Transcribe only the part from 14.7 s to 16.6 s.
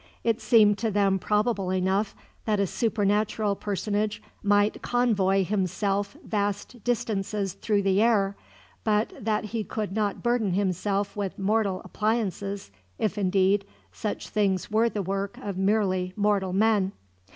were the work of merely mortal